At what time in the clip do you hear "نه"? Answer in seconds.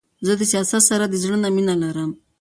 1.43-1.49